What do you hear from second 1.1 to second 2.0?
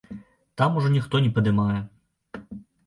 не падымае.